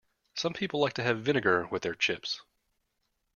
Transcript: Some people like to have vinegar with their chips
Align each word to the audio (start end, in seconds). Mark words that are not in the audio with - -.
Some 0.33 0.53
people 0.55 0.79
like 0.79 0.93
to 0.93 1.03
have 1.03 1.21
vinegar 1.21 1.67
with 1.67 1.83
their 1.83 1.93
chips 1.93 2.41